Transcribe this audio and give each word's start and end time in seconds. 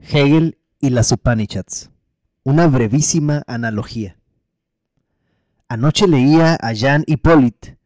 Hegel 0.00 0.58
y 0.80 0.90
las 0.90 1.12
Upanishads. 1.12 1.90
Una 2.42 2.66
brevísima 2.66 3.42
analogía. 3.46 4.18
Anoche 5.68 6.08
leía 6.08 6.54
a 6.54 6.72
Jean 6.72 7.04
Hippolyte 7.06 7.78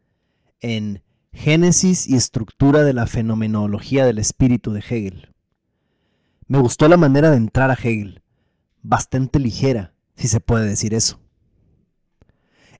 en 0.61 1.03
Génesis 1.33 2.07
y 2.07 2.15
estructura 2.15 2.83
de 2.83 2.93
la 2.93 3.05
fenomenología 3.05 4.05
del 4.05 4.17
espíritu 4.17 4.71
de 4.71 4.79
Hegel. 4.79 5.33
Me 6.47 6.57
gustó 6.57 6.87
la 6.87 6.97
manera 6.97 7.29
de 7.29 7.37
entrar 7.37 7.69
a 7.69 7.75
Hegel, 7.75 8.23
bastante 8.81 9.39
ligera, 9.39 9.93
si 10.15 10.27
se 10.27 10.39
puede 10.39 10.65
decir 10.65 10.93
eso. 10.93 11.19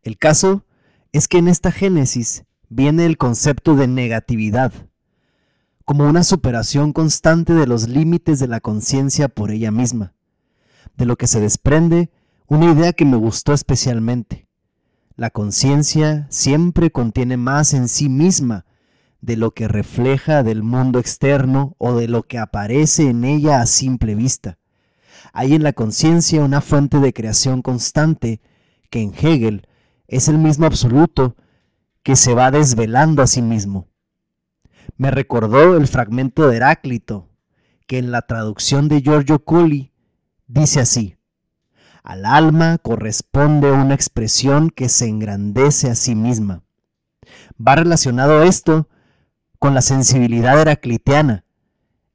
El 0.02 0.18
caso 0.18 0.66
es 1.12 1.28
que 1.28 1.38
en 1.38 1.50
esta 1.50 1.72
Génesis 1.72 2.46
viene 2.70 3.06
el 3.06 3.18
concepto 3.18 3.76
de 3.76 3.88
negatividad, 3.88 4.72
como 5.86 6.10
una 6.10 6.24
superación 6.24 6.94
constante 6.94 7.54
de 7.54 7.68
los 7.68 7.88
límites 7.88 8.40
de 8.40 8.48
la 8.48 8.60
conciencia 8.60 9.30
por 9.30 9.52
ella 9.52 9.70
misma, 9.70 10.14
de 10.98 11.06
lo 11.06 11.16
que 11.16 11.28
se 11.28 11.40
desprende 11.40 12.10
una 12.48 12.72
idea 12.72 12.92
que 12.92 13.06
me 13.06 13.18
gustó 13.18 13.54
especialmente. 13.54 14.48
La 15.16 15.30
conciencia 15.30 16.26
siempre 16.32 16.92
contiene 16.92 17.38
más 17.38 17.74
en 17.76 17.88
sí 17.88 18.10
misma 18.10 18.66
de 19.22 19.38
lo 19.38 19.52
que 19.52 19.68
refleja 19.68 20.42
del 20.42 20.64
mundo 20.64 20.98
externo 21.00 21.76
o 21.78 21.94
de 21.94 22.08
lo 22.08 22.24
que 22.24 22.40
aparece 22.40 23.08
en 23.08 23.24
ella 23.24 23.62
a 23.62 23.68
simple 23.68 24.16
vista. 24.16 24.58
Hay 25.34 25.54
en 25.54 25.64
la 25.64 25.74
conciencia 25.74 26.44
una 26.44 26.62
fuente 26.62 27.00
de 27.00 27.14
creación 27.14 27.62
constante 27.62 28.42
que 28.90 29.02
en 29.02 29.14
Hegel 29.14 29.68
es 30.08 30.30
el 30.30 30.40
mismo 30.40 30.66
absoluto 30.66 31.36
que 32.02 32.16
se 32.16 32.34
va 32.34 32.50
desvelando 32.50 33.22
a 33.22 33.28
sí 33.28 33.42
mismo 33.42 33.88
me 34.98 35.12
recordó 35.12 35.76
el 35.76 35.88
fragmento 35.88 36.48
de 36.48 36.58
Heráclito, 36.58 37.30
que 37.88 37.98
en 37.98 38.12
la 38.12 38.22
traducción 38.22 38.88
de 38.88 39.02
Giorgio 39.02 39.40
Culli 39.40 39.92
dice 40.48 40.80
así, 40.80 41.18
al 42.04 42.26
alma 42.26 42.78
corresponde 42.78 43.72
una 43.72 43.94
expresión 43.94 44.70
que 44.70 44.90
se 44.90 45.08
engrandece 45.08 45.90
a 45.90 45.96
sí 45.96 46.16
misma. 46.16 46.64
Va 47.60 47.76
relacionado 47.76 48.44
esto 48.44 48.88
con 49.60 49.74
la 49.74 49.82
sensibilidad 49.82 50.60
heraclitiana, 50.60 51.46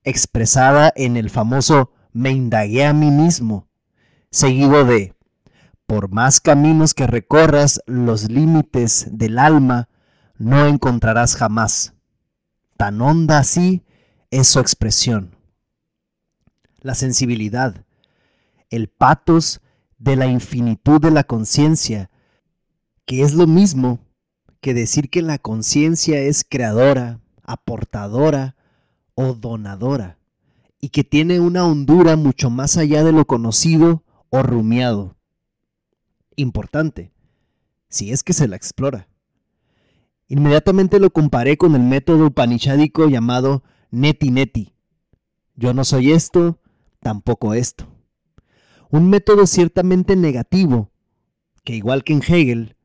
expresada 0.05 0.92
en 0.97 1.17
el 1.17 1.28
famoso 1.28 1.92
me 2.12 2.31
indagué 2.31 2.86
a 2.86 2.92
mí 2.92 3.11
mismo, 3.11 3.69
seguido 4.31 4.84
de 4.84 5.14
por 5.86 6.08
más 6.08 6.41
caminos 6.41 6.95
que 6.95 7.08
recorras 7.08 7.83
los 7.86 8.31
límites 8.31 9.08
del 9.11 9.41
alma, 9.41 9.89
no 10.39 10.67
encontrarás 10.67 11.34
jamás 11.34 11.95
tan 12.81 13.03
honda 13.03 13.41
así 13.41 13.83
es 14.31 14.48
su 14.48 14.59
expresión. 14.59 15.36
La 16.81 16.95
sensibilidad, 16.95 17.84
el 18.70 18.89
patos 18.89 19.61
de 19.98 20.17
la 20.17 20.28
infinitud 20.28 20.98
de 20.98 21.11
la 21.11 21.25
conciencia, 21.25 22.11
que 23.05 23.20
es 23.20 23.34
lo 23.34 23.47
mismo 23.47 23.98
que 24.62 24.73
decir 24.73 25.11
que 25.11 25.20
la 25.20 25.36
conciencia 25.36 26.20
es 26.20 26.42
creadora, 26.42 27.20
aportadora 27.42 28.56
o 29.14 29.34
donadora, 29.34 30.17
y 30.81 30.89
que 30.89 31.05
tiene 31.05 31.39
una 31.39 31.67
hondura 31.67 32.17
mucho 32.17 32.48
más 32.48 32.78
allá 32.78 33.05
de 33.05 33.12
lo 33.12 33.27
conocido 33.27 34.05
o 34.31 34.42
rumiado. 34.42 35.19
Importante, 36.34 37.12
si 37.91 38.11
es 38.11 38.23
que 38.23 38.33
se 38.33 38.48
la 38.48 38.56
explora. 38.56 39.10
Inmediatamente 40.30 41.01
lo 41.01 41.11
comparé 41.11 41.57
con 41.57 41.74
el 41.74 41.83
método 41.83 42.27
upanishádico 42.27 43.08
llamado 43.08 43.64
neti 43.91 44.30
neti. 44.30 44.77
Yo 45.57 45.74
no 45.74 45.83
soy 45.85 46.13
esto, 46.13 46.61
tampoco 47.01 47.52
esto. 47.52 47.89
Un 48.91 49.11
método 49.11 49.48
ciertamente 49.48 50.14
negativo, 50.14 50.92
que 51.64 51.74
igual 51.74 52.05
que 52.05 52.13
en 52.13 52.23
Hegel, 52.23 52.77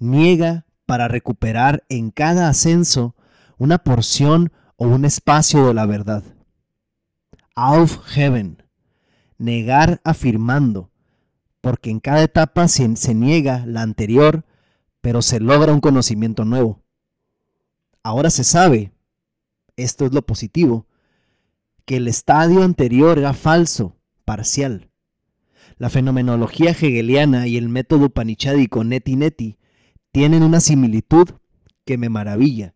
niega 0.00 0.66
para 0.86 1.06
recuperar 1.06 1.84
en 1.88 2.10
cada 2.10 2.48
ascenso 2.48 3.14
una 3.58 3.78
porción 3.78 4.50
o 4.74 4.88
un 4.88 5.04
espacio 5.04 5.68
de 5.68 5.74
la 5.74 5.86
verdad. 5.86 6.24
Auf 7.54 7.98
heaven, 8.06 8.64
negar 9.38 10.00
afirmando, 10.02 10.90
porque 11.60 11.90
en 11.90 12.00
cada 12.00 12.24
etapa 12.24 12.66
se 12.66 13.14
niega 13.14 13.64
la 13.66 13.82
anterior, 13.82 14.44
pero 15.00 15.22
se 15.22 15.38
logra 15.38 15.72
un 15.72 15.80
conocimiento 15.80 16.44
nuevo. 16.44 16.82
Ahora 18.02 18.30
se 18.30 18.44
sabe, 18.44 18.92
esto 19.76 20.06
es 20.06 20.12
lo 20.12 20.22
positivo, 20.22 20.86
que 21.84 21.96
el 21.96 22.08
estadio 22.08 22.62
anterior 22.62 23.18
era 23.18 23.32
falso, 23.32 23.96
parcial. 24.24 24.90
La 25.78 25.90
fenomenología 25.90 26.70
hegeliana 26.72 27.46
y 27.46 27.56
el 27.56 27.68
método 27.68 28.10
panichádico 28.10 28.84
neti 28.84 29.16
neti 29.16 29.56
tienen 30.12 30.42
una 30.42 30.60
similitud 30.60 31.28
que 31.84 31.96
me 31.96 32.08
maravilla. 32.08 32.74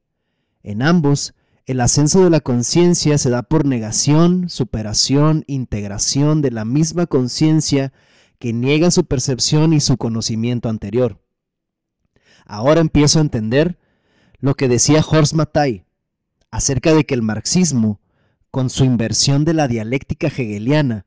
En 0.62 0.82
ambos, 0.82 1.34
el 1.66 1.80
ascenso 1.80 2.24
de 2.24 2.30
la 2.30 2.40
conciencia 2.40 3.18
se 3.18 3.30
da 3.30 3.42
por 3.42 3.66
negación, 3.66 4.48
superación, 4.48 5.44
integración 5.46 6.42
de 6.42 6.50
la 6.50 6.64
misma 6.64 7.06
conciencia 7.06 7.92
que 8.38 8.52
niega 8.52 8.90
su 8.90 9.04
percepción 9.04 9.72
y 9.72 9.80
su 9.80 9.96
conocimiento 9.96 10.68
anterior. 10.68 11.20
Ahora 12.44 12.80
empiezo 12.80 13.18
a 13.18 13.22
entender 13.22 13.78
lo 14.42 14.54
que 14.56 14.68
decía 14.68 15.02
Horst 15.08 15.34
Mattei 15.34 15.86
acerca 16.50 16.92
de 16.92 17.04
que 17.04 17.14
el 17.14 17.22
marxismo, 17.22 18.00
con 18.50 18.68
su 18.68 18.84
inversión 18.84 19.46
de 19.46 19.54
la 19.54 19.68
dialéctica 19.68 20.26
hegeliana, 20.26 21.06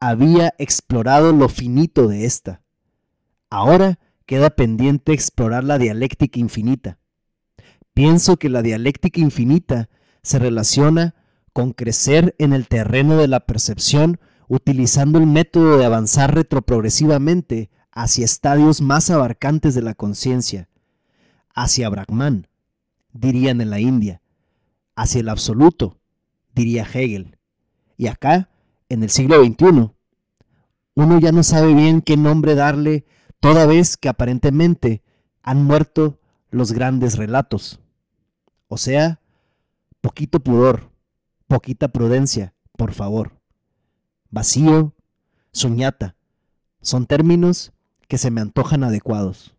había 0.00 0.52
explorado 0.58 1.32
lo 1.32 1.48
finito 1.48 2.08
de 2.08 2.26
esta. 2.26 2.60
Ahora 3.48 3.98
queda 4.26 4.50
pendiente 4.50 5.12
explorar 5.12 5.62
la 5.64 5.78
dialéctica 5.78 6.40
infinita. 6.40 6.98
Pienso 7.94 8.36
que 8.36 8.50
la 8.50 8.62
dialéctica 8.62 9.20
infinita 9.20 9.88
se 10.22 10.40
relaciona 10.40 11.14
con 11.52 11.72
crecer 11.72 12.34
en 12.38 12.52
el 12.52 12.66
terreno 12.66 13.16
de 13.16 13.28
la 13.28 13.40
percepción 13.40 14.18
utilizando 14.48 15.18
el 15.18 15.26
método 15.26 15.78
de 15.78 15.86
avanzar 15.86 16.34
retroprogresivamente 16.34 17.70
hacia 17.92 18.24
estadios 18.24 18.82
más 18.82 19.08
abarcantes 19.08 19.74
de 19.74 19.82
la 19.82 19.94
conciencia, 19.94 20.68
hacia 21.54 21.88
Brahman, 21.88 22.48
dirían 23.18 23.60
en 23.60 23.70
la 23.70 23.80
India, 23.80 24.22
hacia 24.94 25.20
el 25.20 25.28
absoluto, 25.28 25.98
diría 26.54 26.84
Hegel. 26.84 27.38
Y 27.96 28.08
acá, 28.08 28.50
en 28.88 29.02
el 29.02 29.10
siglo 29.10 29.44
XXI, 29.44 29.90
uno 30.94 31.20
ya 31.20 31.32
no 31.32 31.42
sabe 31.42 31.74
bien 31.74 32.00
qué 32.00 32.16
nombre 32.16 32.54
darle 32.54 33.04
toda 33.40 33.66
vez 33.66 33.96
que 33.96 34.08
aparentemente 34.08 35.02
han 35.42 35.64
muerto 35.64 36.18
los 36.50 36.72
grandes 36.72 37.16
relatos. 37.16 37.80
O 38.68 38.78
sea, 38.78 39.20
poquito 40.00 40.40
pudor, 40.40 40.90
poquita 41.46 41.88
prudencia, 41.88 42.54
por 42.76 42.92
favor. 42.92 43.40
Vacío, 44.30 44.94
suñata, 45.52 46.16
son 46.80 47.06
términos 47.06 47.72
que 48.08 48.18
se 48.18 48.30
me 48.30 48.40
antojan 48.40 48.84
adecuados. 48.84 49.55